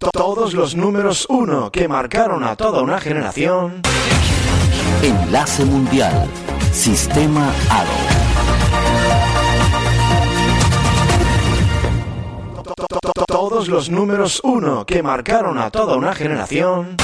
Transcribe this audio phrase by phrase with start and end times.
[0.00, 3.82] Todos los números uno que marcaron a toda una generación.
[5.02, 6.28] Enlace Mundial.
[6.72, 7.90] Sistema ARO.
[13.26, 16.96] Todos los números uno que marcaron a toda una generación.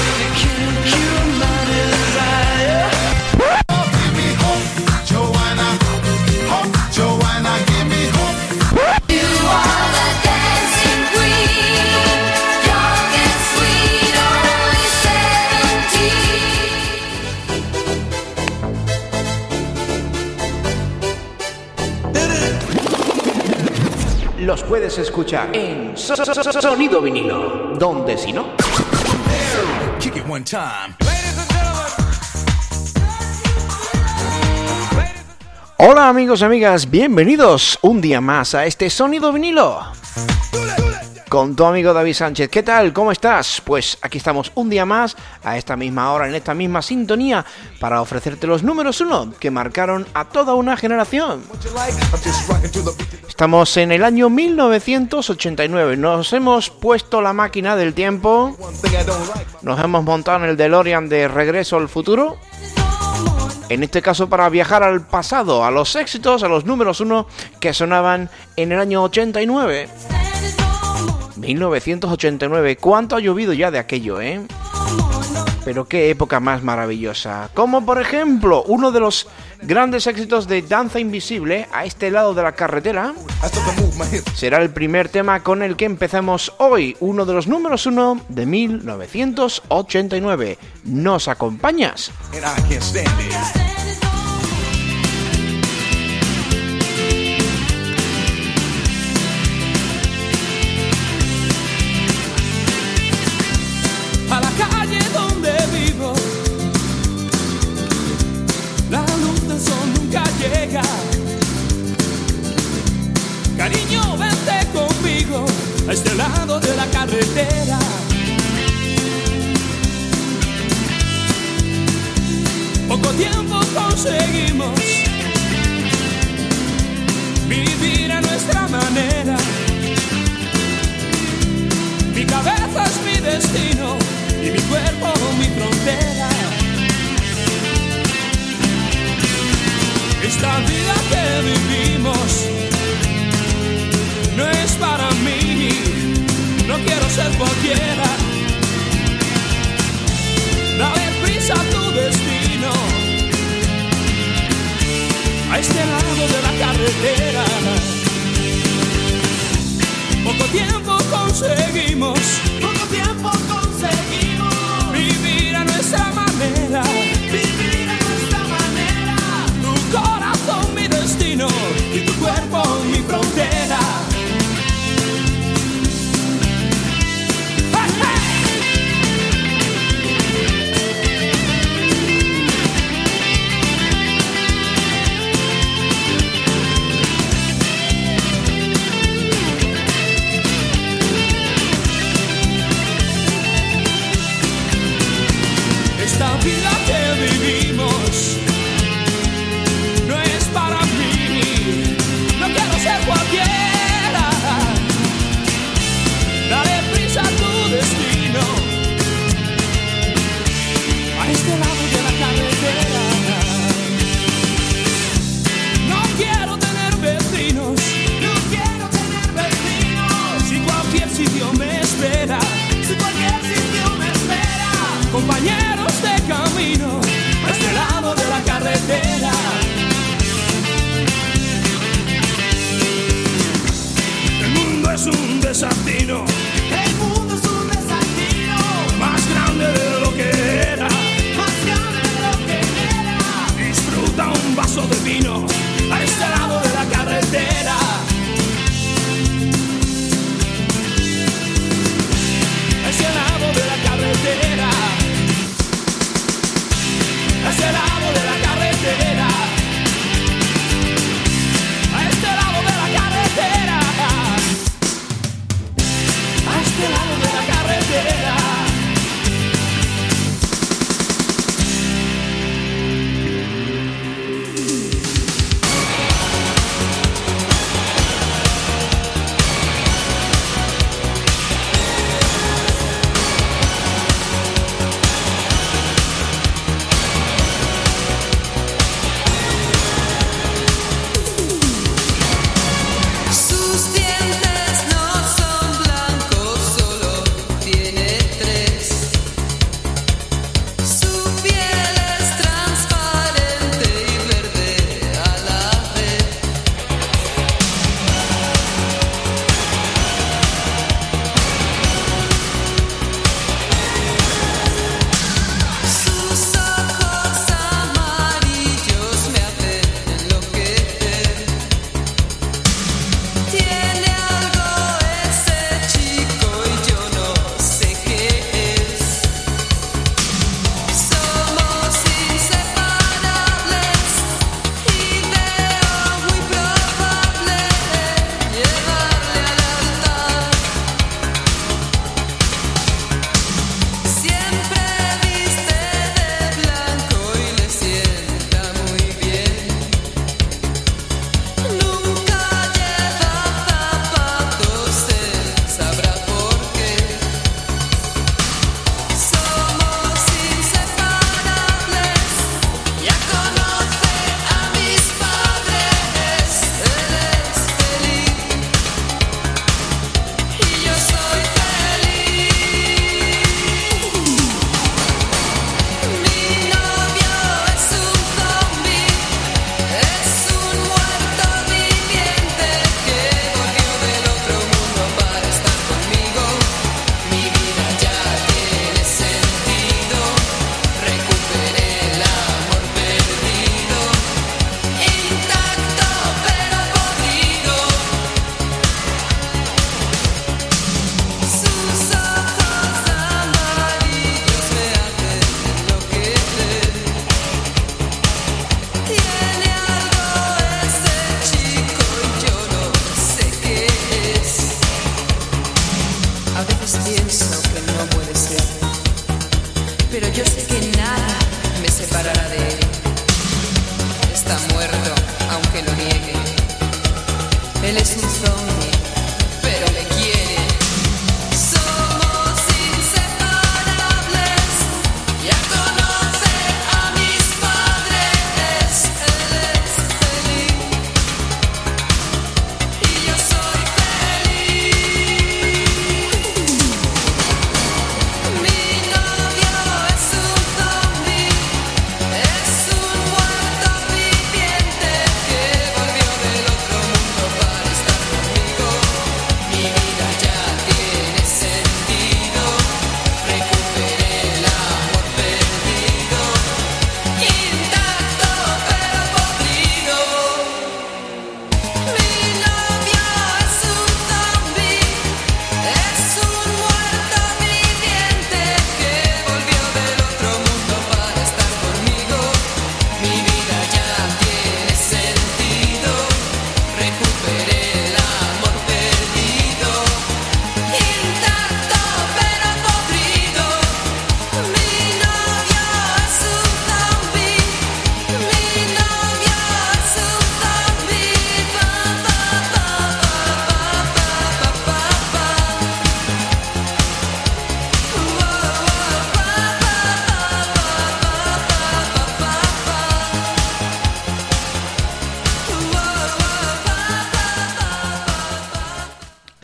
[24.71, 27.73] Puedes escuchar en Sonido Vinilo.
[27.77, 28.55] Donde si no.
[35.75, 39.91] Hola amigos y amigas, bienvenidos un día más a este Sonido Vinilo
[41.31, 42.49] con tu amigo David Sánchez.
[42.49, 42.91] ¿Qué tal?
[42.91, 43.61] ¿Cómo estás?
[43.63, 47.45] Pues aquí estamos un día más, a esta misma hora, en esta misma sintonía,
[47.79, 51.41] para ofrecerte los números uno que marcaron a toda una generación.
[53.29, 58.57] Estamos en el año 1989, nos hemos puesto la máquina del tiempo,
[59.61, 62.39] nos hemos montado en el DeLorean de Regreso al Futuro.
[63.69, 67.25] En este caso para viajar al pasado, a los éxitos, a los números uno
[67.61, 70.20] que sonaban en el año 89.
[71.41, 72.77] 1989.
[72.77, 74.41] ¿Cuánto ha llovido ya de aquello, eh?
[75.65, 77.49] Pero qué época más maravillosa.
[77.53, 79.27] Como por ejemplo, uno de los
[79.61, 83.13] grandes éxitos de Danza Invisible a este lado de la carretera.
[84.33, 88.47] Será el primer tema con el que empezamos hoy, uno de los números uno de
[88.47, 90.57] 1989.
[90.85, 92.09] ¿Nos acompañas?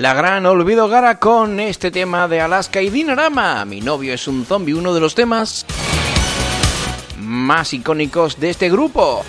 [0.08, 3.66] La gran Olvido Gara con este tema de Alaska y Dinarama.
[3.66, 5.66] Mi novio es un zombie, uno de los temas
[7.18, 9.26] más icónicos de este grupo.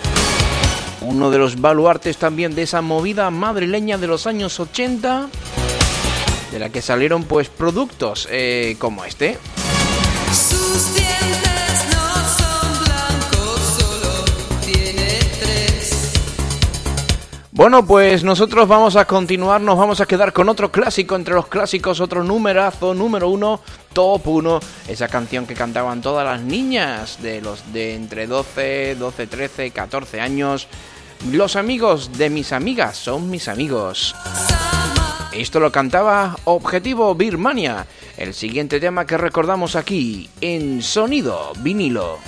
[1.00, 5.28] Uno de los baluartes también de esa movida madrileña de los años 80,
[6.52, 9.36] de la que salieron pues productos eh, como este.
[17.58, 21.48] Bueno, pues nosotros vamos a continuar, nos vamos a quedar con otro clásico entre los
[21.48, 23.60] clásicos, otro numerazo, número uno,
[23.92, 29.26] top uno, esa canción que cantaban todas las niñas de los de entre 12, 12,
[29.26, 30.68] 13, 14 años.
[31.32, 34.14] Los amigos de mis amigas son mis amigos.
[35.32, 37.88] Esto lo cantaba Objetivo Birmania,
[38.18, 42.20] el siguiente tema que recordamos aquí en Sonido Vinilo.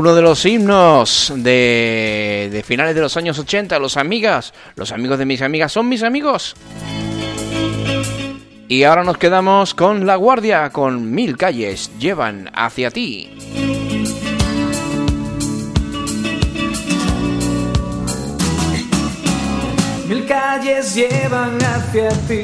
[0.00, 5.26] Uno de los himnos de, finales de los años 80, los amigas, los amigos de
[5.26, 6.56] mis amigas son mis amigos.
[8.66, 13.28] Y ahora nos quedamos con La Guardia, con mil calles llevan hacia ti.
[20.08, 22.40] Mil calles llevan hacia ti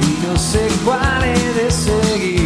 [0.00, 2.43] y no sé cuál he de seguir.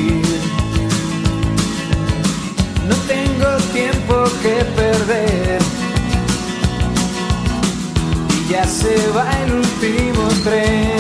[3.09, 5.59] Tengo tiempo que perder
[8.37, 10.99] y ya se va el último tren.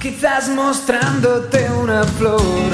[0.00, 2.70] Quizás mostrándote una flor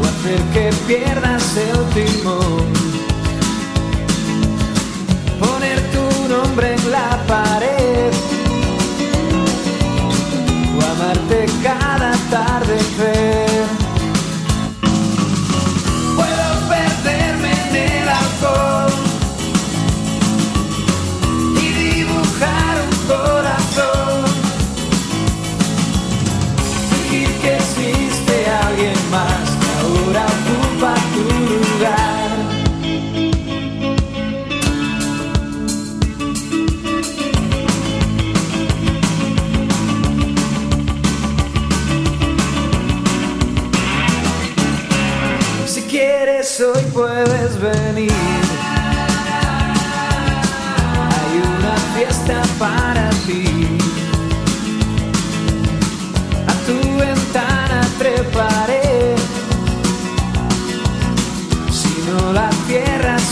[0.00, 2.72] o hacer que pierdas el timón.
[5.38, 8.12] Poner tu nombre en la pared
[10.76, 13.47] o amarte cada atardecer.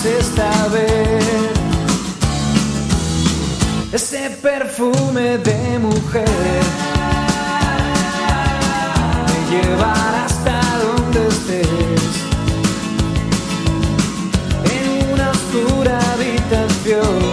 [0.06, 1.56] Esta vez.
[3.92, 6.62] Ese perfume de mujer
[9.26, 12.14] me llevará hasta donde estés.
[14.76, 17.25] En una oscura habitación,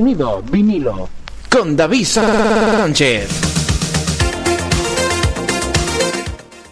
[0.00, 1.10] Sonido vinilo.
[1.50, 3.28] Con David Sánchez.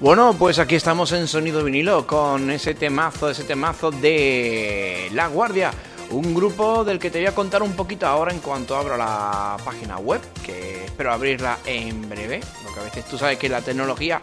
[0.01, 5.73] Bueno, pues aquí estamos en Sonido vinilo con ese temazo, ese temazo de La Guardia.
[6.09, 9.59] Un grupo del que te voy a contar un poquito ahora en cuanto abra la
[9.63, 14.23] página web, que espero abrirla en breve, porque a veces tú sabes que la tecnología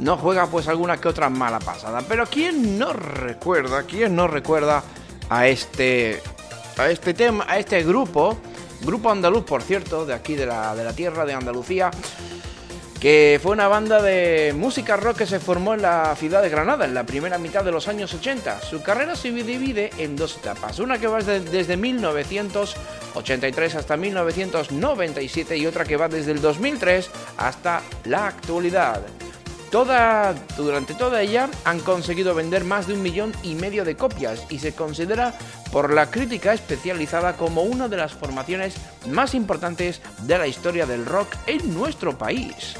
[0.00, 2.02] no juega pues alguna que otra mala pasada.
[2.08, 4.82] Pero ¿quién no recuerda, quién no recuerda
[5.30, 6.20] a este,
[6.76, 8.38] a este tema, a este grupo,
[8.82, 11.90] grupo andaluz por cierto, de aquí de la, de la tierra de Andalucía?
[13.04, 16.86] que fue una banda de música rock que se formó en la ciudad de Granada
[16.86, 18.62] en la primera mitad de los años 80.
[18.62, 25.66] Su carrera se divide en dos etapas, una que va desde, 1983 hasta 1997 y
[25.66, 29.02] otra que va desde el 2003 hasta la actualidad.
[29.74, 34.46] Toda, durante toda ella han conseguido vender más de un millón y medio de copias
[34.48, 35.34] y se considera
[35.72, 38.76] por la crítica especializada como una de las formaciones
[39.08, 42.76] más importantes de la historia del rock en nuestro país.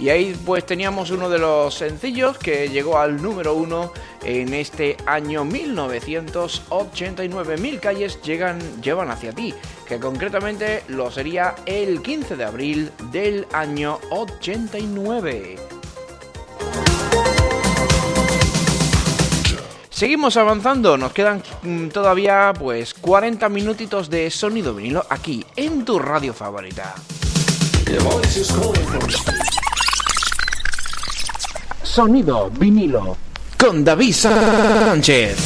[0.00, 3.92] Y ahí pues teníamos uno de los sencillos que llegó al número uno
[4.24, 7.58] en este año 1989.
[7.58, 9.52] Mil calles llegan, llevan hacia ti,
[9.86, 15.56] que concretamente lo sería el 15 de abril del año 89.
[19.90, 25.98] Seguimos avanzando, nos quedan mm, todavía pues 40 minutitos de sonido vinilo aquí en tu
[25.98, 26.94] radio favorita.
[31.90, 33.16] Sonido vinilo
[33.58, 35.36] con David Sánchez.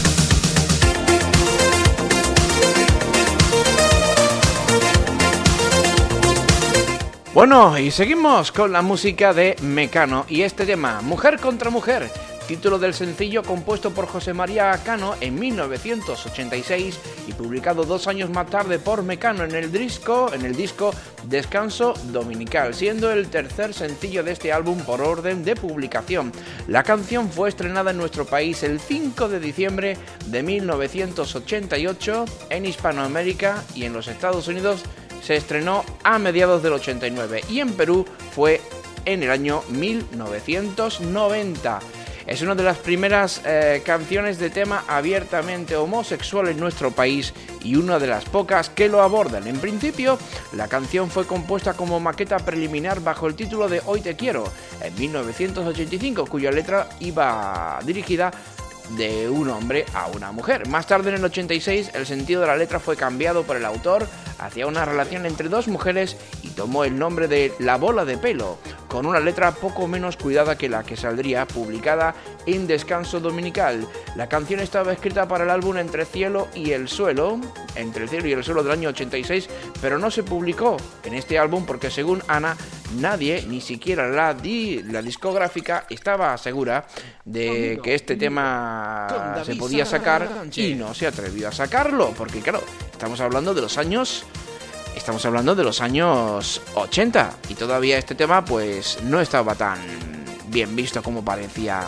[7.33, 12.11] Bueno, y seguimos con la música de Mecano y este tema, Mujer contra Mujer,
[12.47, 18.49] título del sencillo compuesto por José María Cano en 1986 y publicado dos años más
[18.49, 24.23] tarde por Mecano en el disco, en el disco Descanso Dominical, siendo el tercer sencillo
[24.23, 26.33] de este álbum por orden de publicación.
[26.69, 33.65] La canción fue estrenada en nuestro país el 5 de diciembre de 1988 en Hispanoamérica
[33.75, 34.83] y en los Estados Unidos
[35.23, 38.05] se estrenó a mediados del 89 y en Perú
[38.35, 38.61] fue
[39.07, 41.81] en el año 1990.
[42.27, 47.77] Es una de las primeras eh, canciones de tema abiertamente homosexual en nuestro país y
[47.77, 49.47] una de las pocas que lo abordan.
[49.47, 50.19] En principio,
[50.53, 54.45] la canción fue compuesta como maqueta preliminar bajo el título de Hoy te quiero
[54.81, 58.33] en 1985, cuya letra iba dirigida
[58.97, 60.69] de un hombre a una mujer.
[60.69, 64.07] Más tarde, en el 86, el sentido de la letra fue cambiado por el autor
[64.39, 66.17] hacia una relación entre dos mujeres
[66.55, 70.69] tomó el nombre de La bola de pelo, con una letra poco menos cuidada que
[70.69, 72.15] la que saldría publicada
[72.47, 73.87] en Descanso Dominical.
[74.17, 77.41] La canción estaba escrita para el álbum Entre Cielo y el Suelo,
[77.75, 79.49] Entre el Cielo y el Suelo del año 86,
[79.81, 82.57] pero no se publicó en este álbum porque según Ana,
[83.01, 84.37] nadie, ni siquiera la,
[84.85, 86.87] la discográfica, estaba segura
[87.25, 92.63] de que este tema se podía sacar y no se atrevió a sacarlo, porque claro,
[92.93, 94.25] estamos hablando de los años
[95.05, 99.79] estamos hablando de los años 80 y todavía este tema pues no estaba tan
[100.49, 101.83] bien visto como parecía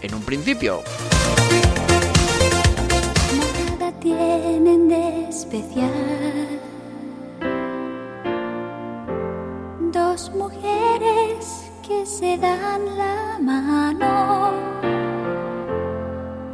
[0.00, 0.84] en un principio.
[3.76, 6.60] Nada tienen de especial.
[9.92, 14.52] Dos mujeres que se dan la mano.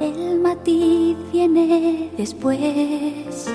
[0.01, 3.51] El matiz viene después.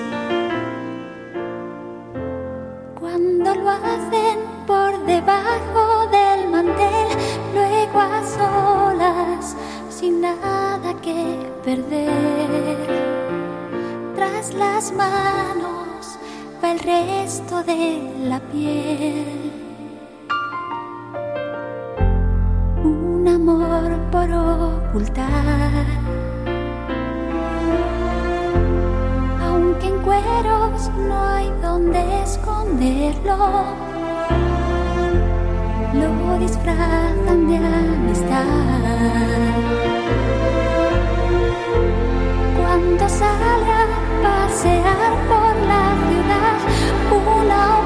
[3.08, 7.06] Cuando lo hacen por debajo del mantel,
[7.54, 9.56] luego a solas,
[9.88, 12.76] sin nada que perder.
[14.16, 16.18] Tras las manos
[16.60, 19.52] va el resto de la piel.
[22.82, 25.86] Un amor por ocultar.
[29.44, 31.85] Aunque en cueros no hay donde
[35.94, 38.44] lo disfrazan de amistad.
[42.58, 43.86] Cuando sale a
[44.22, 46.58] pasear por la ciudad,
[47.38, 47.85] una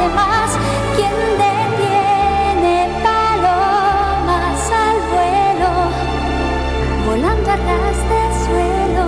[0.00, 0.50] además,
[0.96, 5.72] ¿quién detiene palomas al vuelo?
[7.06, 9.06] Volando a ras de suelo,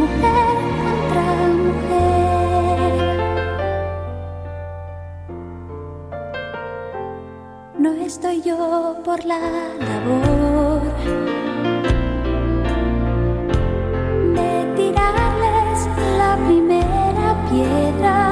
[0.00, 1.26] mujer contra
[1.66, 2.92] mujer.
[7.78, 9.40] No estoy yo por la
[9.88, 10.82] labor.
[14.34, 15.78] de tirarles
[16.18, 18.31] la primera piedra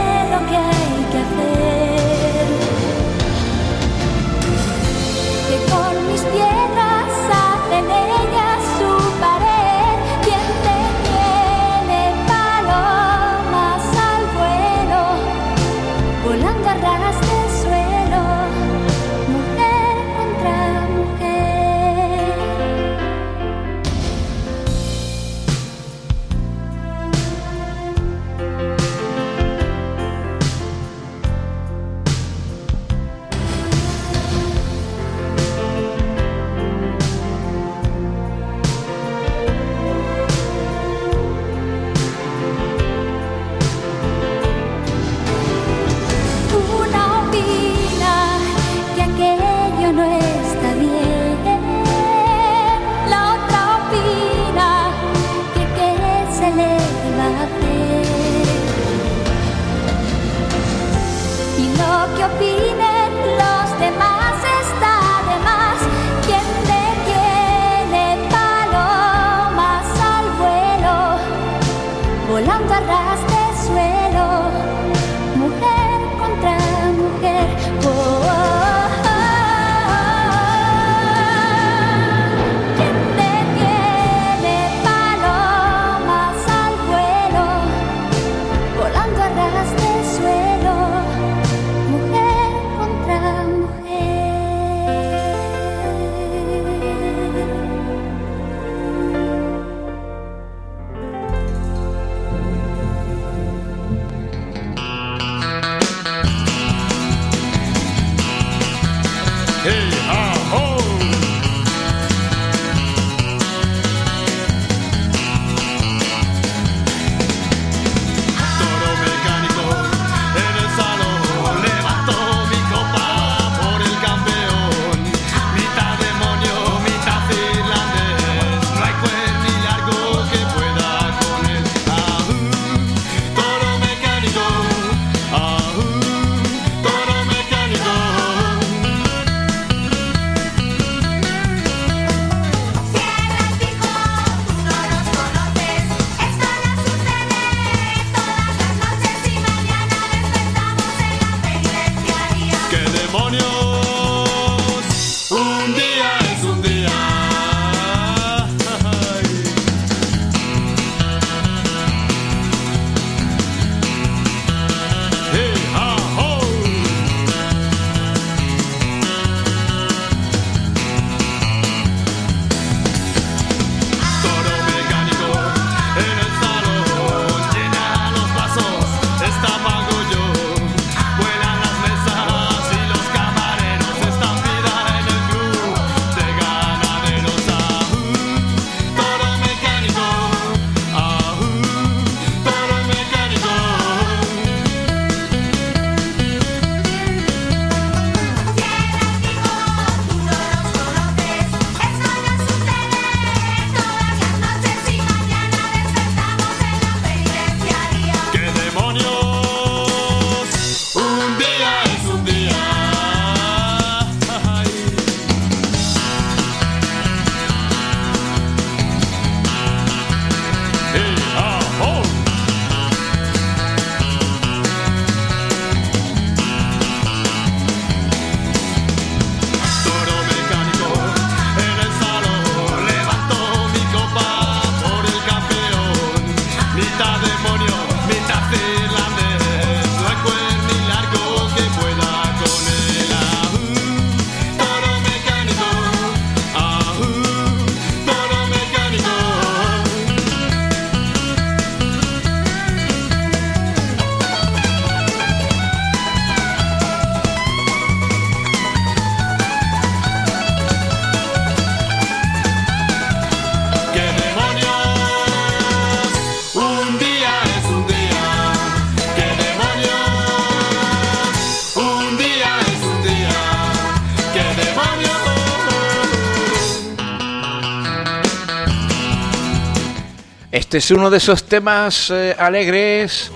[280.71, 283.29] Este es uno de esos temas eh, alegres,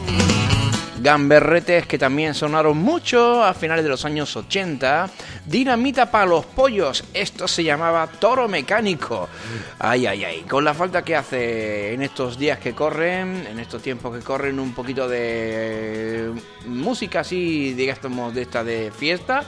[1.01, 5.09] gamberretes que también sonaron mucho a finales de los años 80.
[5.45, 9.27] Dinamita para los pollos, esto se llamaba toro mecánico.
[9.79, 13.81] Ay, ay, ay, con la falta que hace en estos días que corren, en estos
[13.81, 16.31] tiempos que corren, un poquito de
[16.67, 19.43] música así, digamos, de esta de fiesta.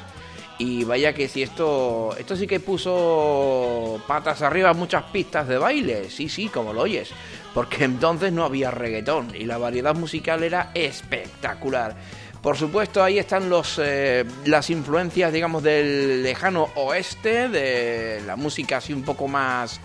[0.60, 6.10] Y vaya que si esto, esto sí que puso patas arriba muchas pistas de baile,
[6.10, 7.12] sí, sí, como lo oyes,
[7.58, 11.96] porque entonces no había reggaetón y la variedad musical era espectacular.
[12.40, 18.78] Por supuesto, ahí están los, eh, las influencias, digamos, del lejano oeste, de la música
[18.78, 19.82] así un poco más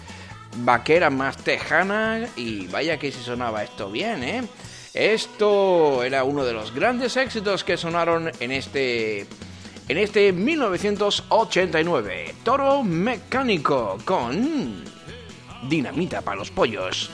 [0.59, 4.43] vaquera, más tejana, y vaya que si sonaba esto bien, ¿eh?
[4.93, 9.21] Esto era uno de los grandes éxitos que sonaron en este
[9.89, 12.35] en este 1989.
[12.45, 14.93] Toro Mecánico con
[15.69, 17.11] Dinamita para los pollos.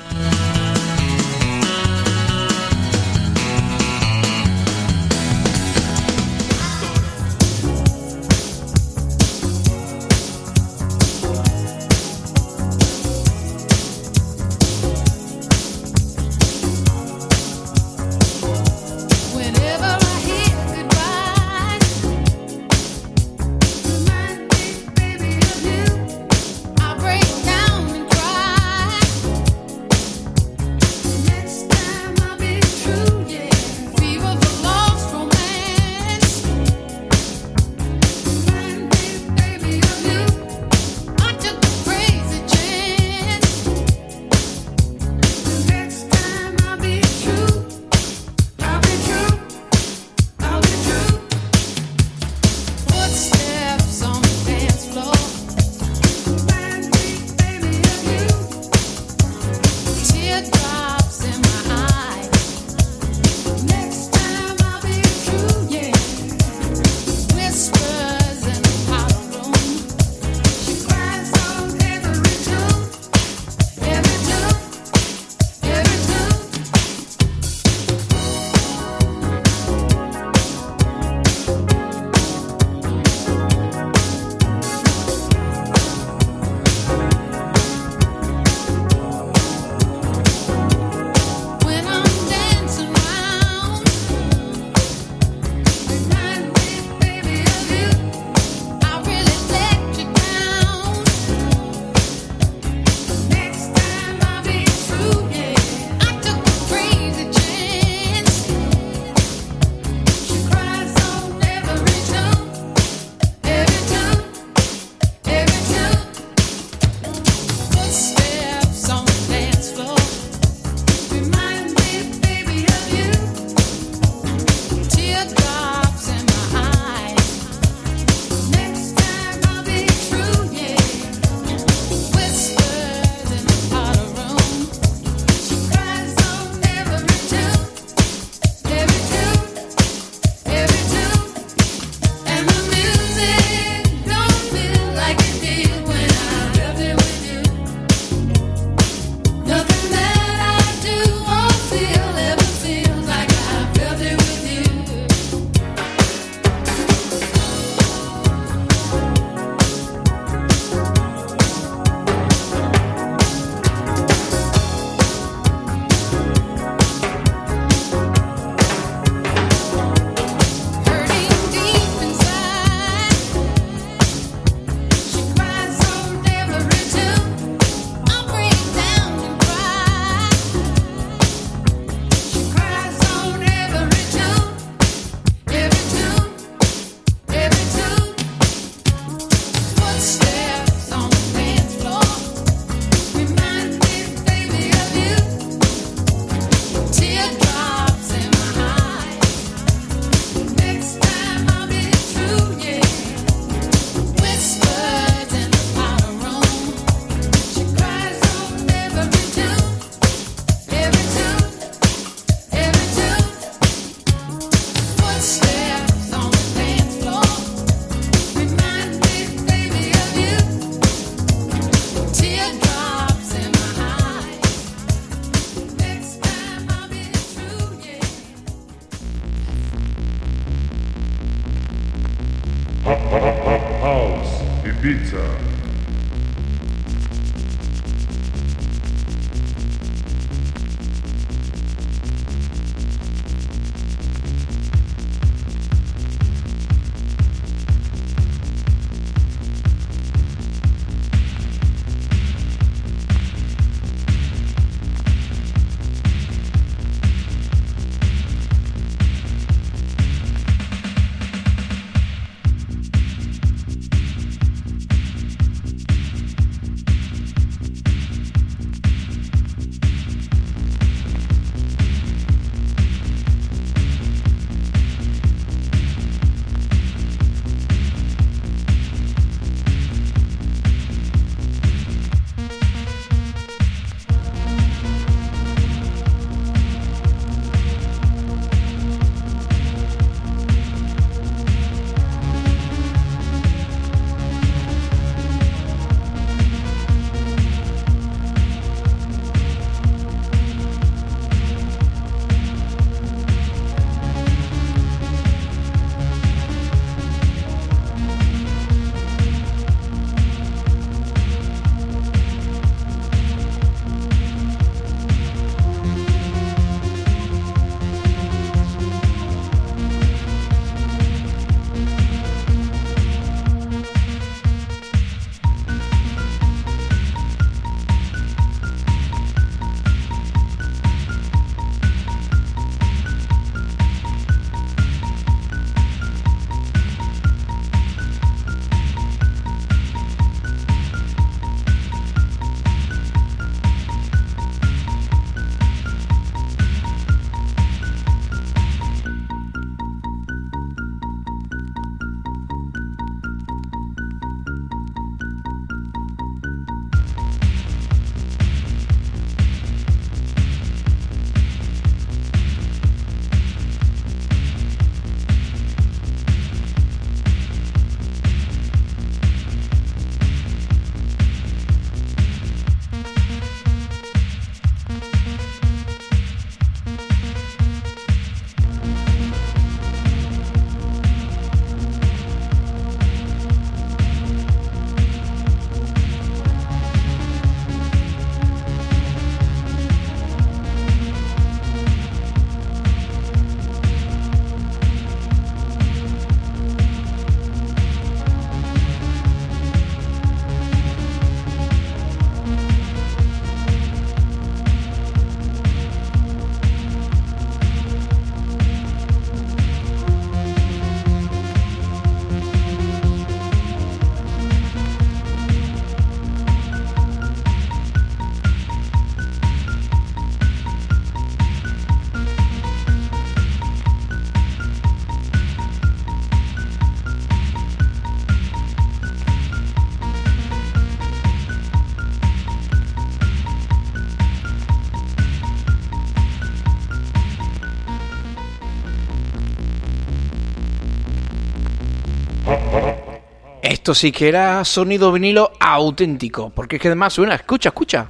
[443.88, 448.06] Esto sí que era sonido vinilo auténtico, porque es que además suena, escucha, escucha.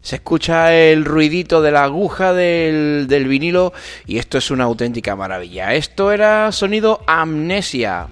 [0.00, 3.72] Se escucha el ruidito de la aguja del, del vinilo
[4.04, 5.72] y esto es una auténtica maravilla.
[5.74, 8.08] Esto era sonido amnesia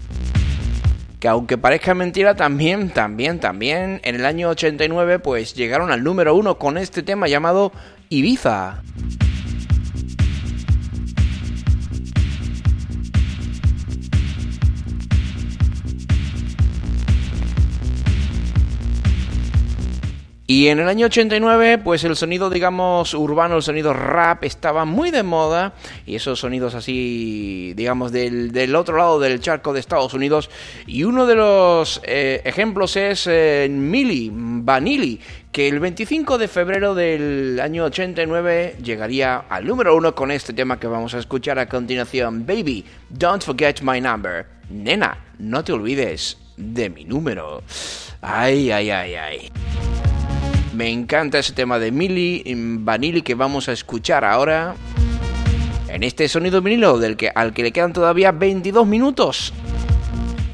[1.19, 6.35] que aunque parezca mentira, también, también, también, en el año 89, pues llegaron al número
[6.37, 7.73] uno con este tema llamado
[8.11, 8.83] Ibiza.
[20.47, 25.11] Y en el año 89, pues el sonido, digamos, urbano, el sonido rap estaba muy
[25.11, 25.73] de moda.
[26.05, 30.51] Y esos sonidos así, digamos, del, del otro lado del charco de Estados Unidos.
[30.87, 35.19] Y uno de los eh, ejemplos es eh, Milli Vanilli,
[35.51, 40.79] que el 25 de febrero del año 89 llegaría al número uno con este tema
[40.79, 42.45] que vamos a escuchar a continuación.
[42.45, 44.47] Baby, don't forget my number.
[44.69, 47.63] Nena, no te olvides de mi número.
[48.21, 49.53] Ay, ay, ay, ay.
[50.75, 52.43] Me encanta ese tema de Milli
[52.81, 54.75] Vanilli que vamos a escuchar ahora
[55.87, 59.53] en este sonido vinilo del que, al que le quedan todavía 22 minutos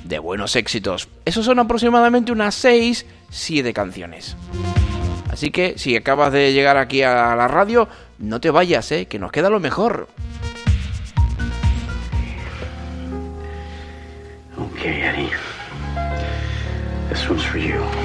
[0.05, 1.09] de buenos éxitos.
[1.25, 4.37] Eso son aproximadamente unas 6, 7 canciones.
[5.31, 9.07] Así que si acabas de llegar aquí a la radio, no te vayas, ¿eh?
[9.07, 10.09] que nos queda lo mejor.
[14.75, 15.31] Okay, Eddie.
[17.09, 18.00] This one's for you.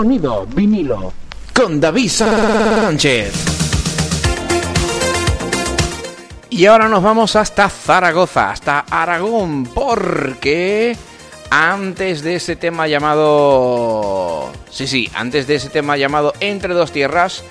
[0.00, 1.12] Sonido vinilo
[1.52, 3.34] con David Sánchez.
[6.48, 10.96] Y ahora nos vamos hasta Zaragoza, hasta Aragón, porque
[11.50, 14.50] antes de ese tema llamado...
[14.70, 17.44] Sí, sí, antes de ese tema llamado Entre dos tierras,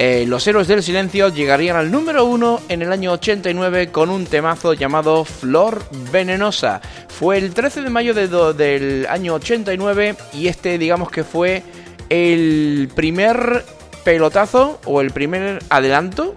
[0.00, 4.24] eh, los héroes del silencio llegarían al número uno en el año 89 con un
[4.26, 5.82] temazo llamado Flor
[6.12, 6.80] Venenosa.
[7.08, 11.64] Fue el 13 de mayo del año 89 y este digamos que fue
[12.08, 13.64] el primer
[14.04, 16.34] pelotazo o el primer adelanto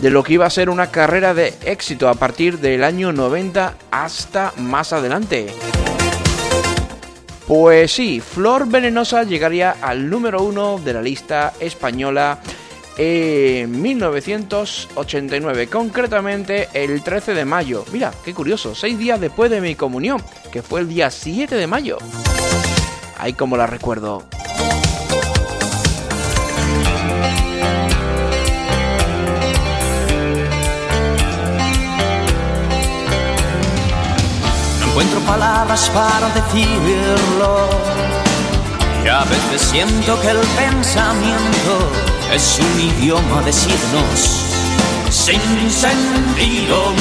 [0.00, 3.74] de lo que iba a ser una carrera de éxito a partir del año 90
[3.90, 5.48] hasta más adelante.
[7.46, 12.38] Pues sí, Flor Venenosa llegaría al número uno de la lista española
[12.98, 17.84] en 1989, concretamente el 13 de mayo.
[17.92, 20.22] Mira, qué curioso, seis días después de mi comunión,
[20.52, 21.98] que fue el día 7 de mayo.
[23.18, 24.24] Ay, como la recuerdo.
[34.80, 37.68] No encuentro palabras para decirlo.
[39.04, 41.90] Y a veces siento que el pensamiento
[42.32, 44.48] es un idioma de signos
[45.10, 46.94] sin sentido.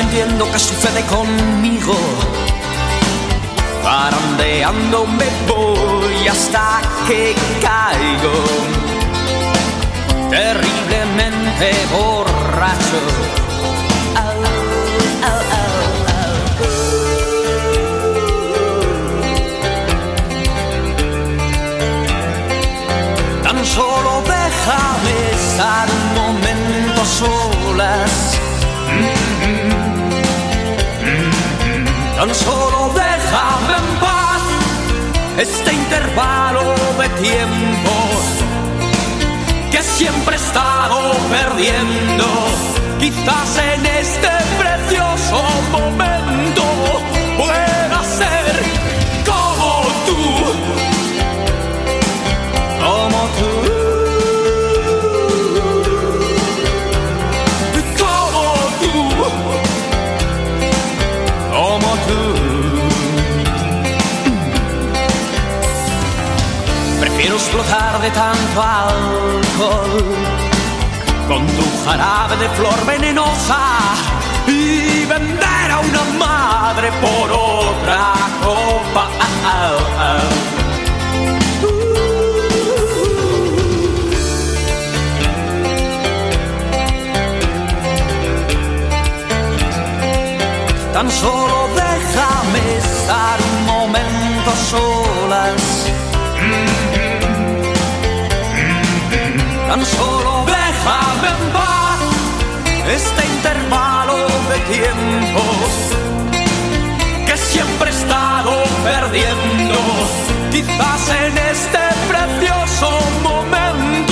[0.00, 1.94] Entiendo qué sucede conmigo.
[3.82, 8.32] Parandeando me voy hasta que caigo
[10.30, 13.00] terriblemente borracho.
[23.42, 25.99] Tan solo déjame estar
[32.20, 34.42] Tan solo déjame en paz
[35.38, 37.92] este intervalo de tiempo
[39.70, 42.26] que siempre he estado perdiendo.
[42.98, 45.42] Quizás en este precioso
[45.72, 46.19] momento
[68.00, 70.04] de tanto alcohol
[71.28, 73.58] con tu jarabe de flor venenosa
[74.46, 79.08] y vender a una madre por otra copa.
[90.94, 95.99] Tan solo déjame estar un momento solas.
[99.70, 102.00] Tan solo déjame en paz
[102.88, 104.16] este intervalo
[104.50, 105.42] de tiempo
[107.24, 109.78] que siempre he estado perdiendo.
[110.50, 112.90] Quizás en este precioso
[113.22, 114.09] momento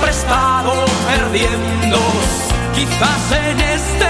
[0.00, 1.98] siempre he estado perdiendo.
[2.74, 4.09] Quizás en este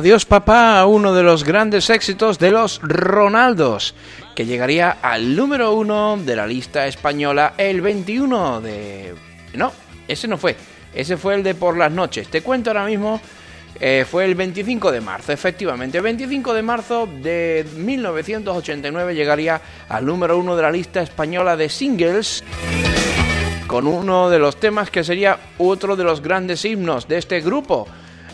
[0.00, 3.94] Adiós papá, uno de los grandes éxitos de los Ronaldos,
[4.34, 9.14] que llegaría al número uno de la lista española el 21 de...
[9.52, 9.70] No,
[10.08, 10.56] ese no fue,
[10.94, 12.28] ese fue el de por las noches.
[12.28, 13.20] Te cuento ahora mismo,
[13.78, 15.98] eh, fue el 25 de marzo, efectivamente.
[15.98, 21.68] El 25 de marzo de 1989 llegaría al número uno de la lista española de
[21.68, 22.42] singles
[23.66, 27.86] con uno de los temas que sería otro de los grandes himnos de este grupo.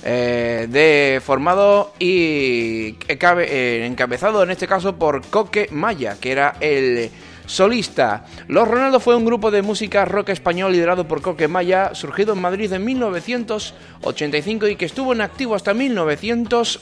[0.09, 7.11] Eh, de formado y eh, encabezado en este caso por Coque Maya, que era el
[7.47, 8.25] solista.
[8.47, 12.41] Los Ronaldo fue un grupo de música rock español liderado por Coque Maya, surgido en
[12.41, 16.81] Madrid en 1985 y que estuvo en activo hasta 1900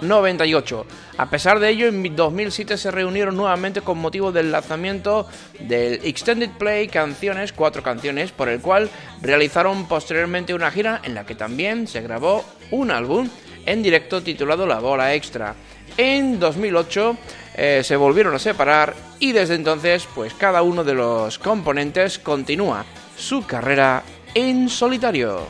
[0.00, 0.86] 98.
[1.18, 5.26] A pesar de ello, en 2007 se reunieron nuevamente con motivo del lanzamiento
[5.60, 8.90] del Extended Play Canciones, cuatro canciones, por el cual
[9.20, 13.28] realizaron posteriormente una gira en la que también se grabó un álbum
[13.66, 15.54] en directo titulado La Bola Extra.
[15.96, 17.16] En 2008
[17.56, 22.84] eh, se volvieron a separar y desde entonces, pues cada uno de los componentes continúa
[23.16, 24.02] su carrera
[24.34, 25.46] en solitario.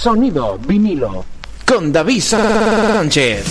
[0.00, 1.26] Sonido vinilo
[1.66, 3.44] con David Sánchez.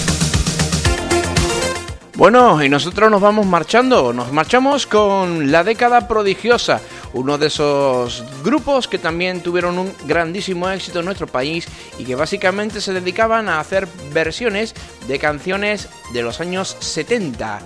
[2.15, 6.81] Bueno, y nosotros nos vamos marchando, nos marchamos con La década prodigiosa,
[7.13, 11.67] uno de esos grupos que también tuvieron un grandísimo éxito en nuestro país
[11.99, 14.73] y que básicamente se dedicaban a hacer versiones
[15.07, 17.59] de canciones de los años 70.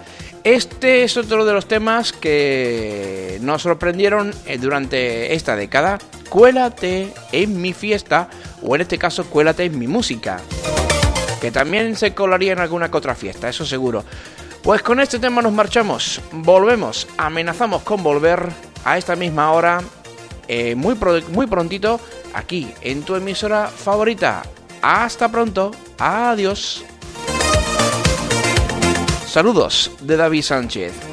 [0.44, 6.00] Este es otro de los temas que nos sorprendieron eh, durante esta década.
[6.28, 8.28] Cuélate en mi fiesta,
[8.64, 10.40] o en este caso, cuélate en mi música
[11.44, 14.06] que también se colaría en alguna que otra fiesta, eso seguro.
[14.62, 18.48] Pues con este tema nos marchamos, volvemos, amenazamos con volver
[18.86, 19.82] a esta misma hora,
[20.48, 20.96] eh, muy,
[21.32, 22.00] muy prontito,
[22.34, 24.42] aquí en tu emisora favorita.
[24.82, 26.86] Hasta pronto, adiós.
[29.28, 31.13] Saludos de David Sánchez.